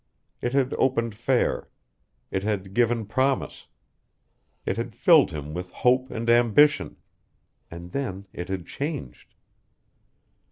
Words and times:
It 0.41 0.53
had 0.53 0.73
opened 0.79 1.13
fair. 1.13 1.69
It 2.31 2.41
had 2.41 2.73
given 2.73 3.05
promise. 3.05 3.67
It 4.65 4.75
had 4.75 4.95
filled 4.95 5.29
him 5.29 5.53
with 5.53 5.69
hope 5.69 6.09
and 6.09 6.27
ambition. 6.27 6.97
And 7.69 7.91
then 7.91 8.25
it 8.33 8.47
had 8.49 8.65
changed. 8.65 9.35